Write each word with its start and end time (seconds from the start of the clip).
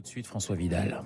tout 0.00 0.04
de 0.04 0.08
suite 0.08 0.26
François 0.26 0.56
Vidal. 0.56 1.02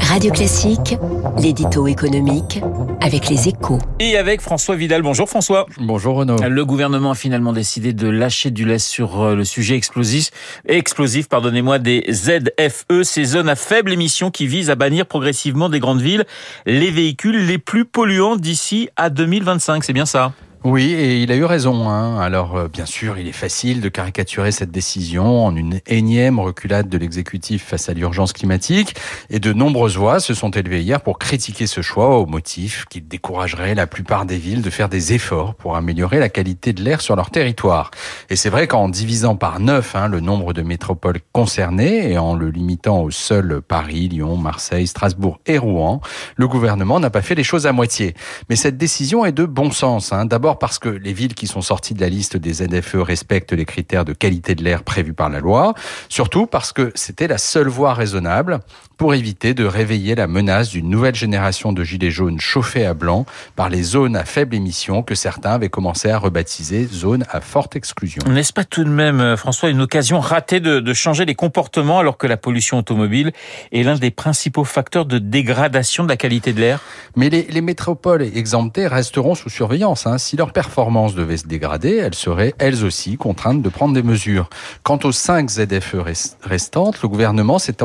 Radio 0.00 0.32
Classique, 0.32 0.96
l'édito 1.42 1.86
économique 1.86 2.62
avec 3.02 3.28
les 3.28 3.48
échos. 3.48 3.78
Et 3.98 4.16
avec 4.16 4.40
François 4.40 4.76
Vidal. 4.76 5.02
Bonjour 5.02 5.28
François. 5.28 5.66
Bonjour 5.78 6.16
Renaud. 6.16 6.36
Le 6.36 6.64
gouvernement 6.64 7.10
a 7.10 7.14
finalement 7.14 7.52
décidé 7.52 7.92
de 7.92 8.08
lâcher 8.08 8.50
du 8.50 8.64
lest 8.64 8.86
sur 8.86 9.20
euh, 9.20 9.34
le 9.34 9.44
sujet 9.44 9.76
explosif, 9.76 10.30
explosif 10.64 11.28
pardonnez-moi, 11.28 11.78
des 11.78 12.06
ZFE, 12.10 13.02
ces 13.02 13.24
zones 13.24 13.50
à 13.50 13.56
faible 13.56 13.92
émission 13.92 14.30
qui 14.30 14.46
visent 14.46 14.70
à 14.70 14.74
bannir 14.74 15.04
progressivement 15.04 15.68
des 15.68 15.80
grandes 15.80 16.00
villes 16.00 16.24
les 16.64 16.90
véhicules 16.90 17.46
les 17.46 17.58
plus 17.58 17.84
polluants 17.84 18.36
d'ici 18.36 18.88
à 18.96 19.10
2025. 19.10 19.84
C'est 19.84 19.92
bien 19.92 20.06
ça? 20.06 20.32
Oui, 20.62 20.92
et 20.92 21.22
il 21.22 21.32
a 21.32 21.36
eu 21.36 21.44
raison. 21.44 21.88
Hein. 21.88 22.20
Alors, 22.20 22.54
euh, 22.54 22.68
bien 22.68 22.84
sûr, 22.84 23.16
il 23.16 23.26
est 23.26 23.32
facile 23.32 23.80
de 23.80 23.88
caricaturer 23.88 24.52
cette 24.52 24.70
décision 24.70 25.46
en 25.46 25.56
une 25.56 25.80
énième 25.86 26.38
reculade 26.38 26.90
de 26.90 26.98
l'exécutif 26.98 27.64
face 27.64 27.88
à 27.88 27.94
l'urgence 27.94 28.34
climatique. 28.34 28.94
Et 29.30 29.40
de 29.40 29.54
nombreuses 29.54 29.96
voix 29.96 30.20
se 30.20 30.34
sont 30.34 30.50
élevées 30.50 30.82
hier 30.82 31.00
pour 31.00 31.18
critiquer 31.18 31.66
ce 31.66 31.80
choix 31.80 32.18
au 32.18 32.26
motif 32.26 32.84
qu'il 32.90 33.08
découragerait 33.08 33.74
la 33.74 33.86
plupart 33.86 34.26
des 34.26 34.36
villes 34.36 34.60
de 34.60 34.68
faire 34.68 34.90
des 34.90 35.14
efforts 35.14 35.54
pour 35.54 35.76
améliorer 35.76 36.18
la 36.18 36.28
qualité 36.28 36.74
de 36.74 36.82
l'air 36.82 37.00
sur 37.00 37.16
leur 37.16 37.30
territoire. 37.30 37.90
Et 38.28 38.36
c'est 38.36 38.50
vrai 38.50 38.66
qu'en 38.66 38.90
divisant 38.90 39.36
par 39.36 39.60
neuf 39.60 39.96
hein, 39.96 40.08
le 40.08 40.20
nombre 40.20 40.52
de 40.52 40.60
métropoles 40.60 41.20
concernées 41.32 42.12
et 42.12 42.18
en 42.18 42.34
le 42.34 42.50
limitant 42.50 43.00
au 43.00 43.10
seul 43.10 43.62
Paris, 43.66 44.08
Lyon, 44.08 44.36
Marseille, 44.36 44.86
Strasbourg 44.86 45.40
et 45.46 45.56
Rouen, 45.56 46.02
le 46.36 46.46
gouvernement 46.48 47.00
n'a 47.00 47.08
pas 47.08 47.22
fait 47.22 47.34
les 47.34 47.44
choses 47.44 47.66
à 47.66 47.72
moitié. 47.72 48.14
Mais 48.50 48.56
cette 48.56 48.76
décision 48.76 49.24
est 49.24 49.32
de 49.32 49.46
bon 49.46 49.70
sens. 49.70 50.12
Hein. 50.12 50.26
D'abord 50.26 50.49
parce 50.58 50.78
que 50.78 50.88
les 50.88 51.12
villes 51.12 51.34
qui 51.34 51.46
sont 51.46 51.60
sorties 51.60 51.94
de 51.94 52.00
la 52.00 52.08
liste 52.08 52.36
des 52.36 52.54
ZFE 52.54 52.96
respectent 52.96 53.52
les 53.52 53.64
critères 53.64 54.04
de 54.04 54.12
qualité 54.12 54.54
de 54.54 54.64
l'air 54.64 54.82
prévus 54.82 55.14
par 55.14 55.30
la 55.30 55.40
loi, 55.40 55.74
surtout 56.08 56.46
parce 56.46 56.72
que 56.72 56.92
c'était 56.94 57.28
la 57.28 57.38
seule 57.38 57.68
voie 57.68 57.94
raisonnable 57.94 58.60
pour 59.00 59.14
éviter 59.14 59.54
de 59.54 59.64
réveiller 59.64 60.14
la 60.14 60.26
menace 60.26 60.68
d'une 60.68 60.90
nouvelle 60.90 61.14
génération 61.14 61.72
de 61.72 61.82
gilets 61.82 62.10
jaunes 62.10 62.38
chauffés 62.38 62.84
à 62.84 62.92
blanc 62.92 63.24
par 63.56 63.70
les 63.70 63.82
zones 63.82 64.14
à 64.14 64.26
faible 64.26 64.54
émission 64.54 65.02
que 65.02 65.14
certains 65.14 65.52
avaient 65.52 65.70
commencé 65.70 66.10
à 66.10 66.18
rebaptiser 66.18 66.86
zones 66.86 67.24
à 67.30 67.40
forte 67.40 67.76
exclusion. 67.76 68.22
N'est-ce 68.28 68.52
pas 68.52 68.64
tout 68.64 68.84
de 68.84 68.90
même, 68.90 69.20
euh, 69.20 69.38
François, 69.38 69.70
une 69.70 69.80
occasion 69.80 70.20
ratée 70.20 70.60
de, 70.60 70.80
de 70.80 70.92
changer 70.92 71.24
les 71.24 71.34
comportements 71.34 71.98
alors 71.98 72.18
que 72.18 72.26
la 72.26 72.36
pollution 72.36 72.76
automobile 72.76 73.32
est 73.72 73.82
l'un 73.82 73.96
des 73.96 74.10
principaux 74.10 74.64
facteurs 74.64 75.06
de 75.06 75.18
dégradation 75.18 76.04
de 76.04 76.08
la 76.10 76.18
qualité 76.18 76.52
de 76.52 76.60
l'air? 76.60 76.80
Mais 77.16 77.30
les, 77.30 77.44
les, 77.44 77.60
métropoles 77.62 78.22
exemptées 78.22 78.86
resteront 78.86 79.34
sous 79.34 79.48
surveillance. 79.48 80.06
Hein. 80.06 80.18
Si 80.18 80.36
leur 80.40 80.54
performance 80.54 81.14
devait 81.14 81.36
se 81.36 81.46
dégrader, 81.46 81.96
elles 81.96 82.14
seraient 82.14 82.54
elles 82.56 82.82
aussi 82.82 83.18
contraintes 83.18 83.60
de 83.60 83.68
prendre 83.68 83.92
des 83.92 84.02
mesures. 84.02 84.48
Quant 84.82 84.98
aux 85.04 85.12
5 85.12 85.50
ZFE 85.50 85.96
restantes, 86.42 87.02
le 87.02 87.08
gouvernement 87.10 87.58
s'est 87.58 87.82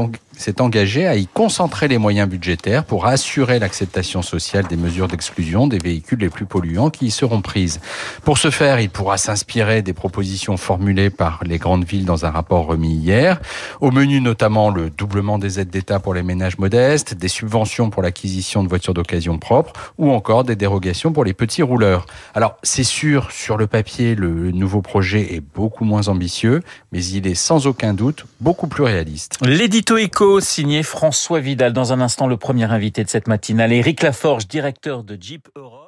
engagé 0.59 1.07
à 1.07 1.15
y 1.15 1.27
concentrer 1.27 1.87
les 1.87 1.97
moyens 1.97 2.29
budgétaires 2.29 2.83
pour 2.83 3.05
assurer 3.05 3.59
l'acceptation 3.59 4.21
sociale 4.21 4.65
des 4.67 4.77
mesures 4.77 5.07
d'exclusion 5.07 5.67
des 5.67 5.77
véhicules 5.77 6.19
les 6.19 6.29
plus 6.29 6.45
polluants 6.45 6.89
qui 6.89 7.07
y 7.07 7.11
seront 7.11 7.41
prises. 7.41 7.79
Pour 8.23 8.37
ce 8.37 8.49
faire, 8.49 8.79
il 8.79 8.89
pourra 8.89 9.17
s'inspirer 9.17 9.81
des 9.81 9.93
propositions 9.93 10.57
formulées 10.57 11.09
par 11.09 11.41
les 11.45 11.57
grandes 11.57 11.85
villes 11.85 12.05
dans 12.05 12.25
un 12.25 12.31
rapport 12.31 12.65
remis 12.65 12.95
hier. 12.95 13.39
Au 13.81 13.91
menu 13.91 14.21
notamment 14.21 14.69
le 14.69 14.89
doublement 14.89 15.37
des 15.37 15.59
aides 15.59 15.69
d'État 15.69 15.99
pour 15.99 16.13
les 16.13 16.23
ménages 16.23 16.57
modestes, 16.57 17.13
des 17.13 17.27
subventions 17.27 17.89
pour 17.89 18.01
l'acquisition 18.01 18.63
de 18.63 18.69
voitures 18.69 18.93
d'occasion 18.93 19.37
propres 19.37 19.73
ou 19.97 20.11
encore 20.11 20.43
des 20.43 20.55
dérogations 20.55 21.11
pour 21.11 21.25
les 21.25 21.33
petits 21.33 21.63
rouleurs. 21.63 22.05
Alors 22.33 22.57
c'est 22.63 22.83
sûr, 22.83 23.31
sur 23.31 23.57
le 23.57 23.67
papier, 23.67 24.15
le 24.15 24.51
nouveau 24.51 24.81
projet 24.81 25.35
est 25.35 25.41
beaucoup 25.41 25.85
moins 25.85 26.07
ambitieux, 26.07 26.61
mais 26.91 27.03
il 27.03 27.27
est 27.27 27.35
sans 27.35 27.67
aucun 27.67 27.93
doute 27.93 28.25
beaucoup 28.39 28.67
plus 28.67 28.83
réaliste. 28.83 29.37
L'édito 29.41 29.97
éco 29.97 30.24
signé 30.39 30.83
François 30.83 31.39
Vidal. 31.39 31.73
Dans 31.73 31.93
un 31.93 32.01
instant, 32.01 32.27
le 32.27 32.37
premier 32.37 32.71
invité 32.71 33.03
de 33.03 33.09
cette 33.09 33.27
matinale, 33.27 33.71
Éric 33.71 34.01
Laforge, 34.01 34.47
directeur 34.47 35.03
de 35.03 35.17
Jeep 35.19 35.47
Europe. 35.55 35.84